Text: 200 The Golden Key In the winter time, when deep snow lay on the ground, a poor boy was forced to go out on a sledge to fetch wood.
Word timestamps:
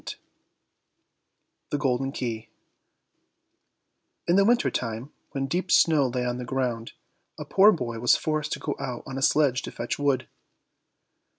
200 0.03 0.19
The 1.69 1.77
Golden 1.77 2.11
Key 2.11 2.49
In 4.27 4.35
the 4.35 4.43
winter 4.43 4.71
time, 4.71 5.13
when 5.29 5.45
deep 5.45 5.69
snow 5.71 6.07
lay 6.07 6.25
on 6.25 6.39
the 6.39 6.43
ground, 6.43 6.93
a 7.37 7.45
poor 7.45 7.71
boy 7.71 7.99
was 7.99 8.15
forced 8.15 8.51
to 8.53 8.59
go 8.59 8.75
out 8.79 9.03
on 9.05 9.19
a 9.19 9.21
sledge 9.21 9.61
to 9.61 9.71
fetch 9.71 9.99
wood. 9.99 10.27